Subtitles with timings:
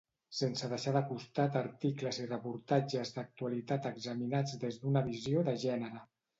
[0.35, 6.07] Sense deixar de costat articles i reportatges d'actualitat examinats des d'una visió de gènere.